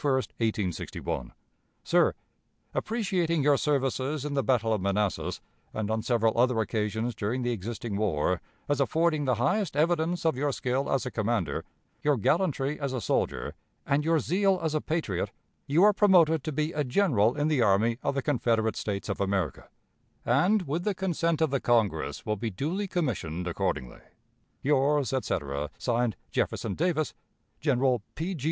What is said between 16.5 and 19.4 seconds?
be a general in the army of the Confederate States of